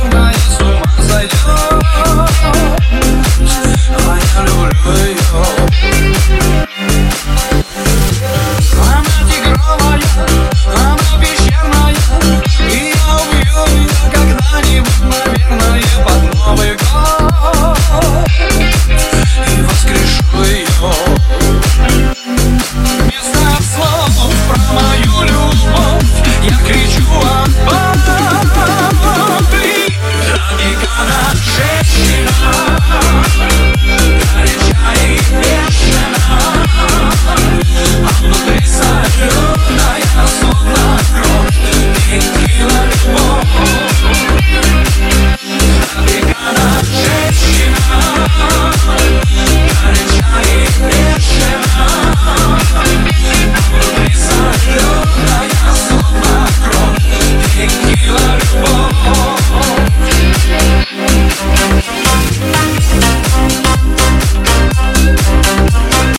[0.00, 0.57] in my.